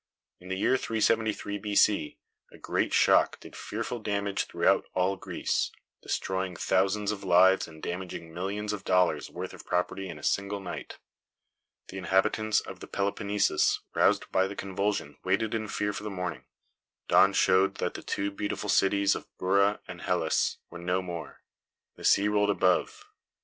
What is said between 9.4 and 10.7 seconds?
of property in a single